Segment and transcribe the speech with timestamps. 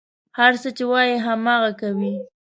[0.37, 2.13] هر څه چې وايي، هماغه کوي.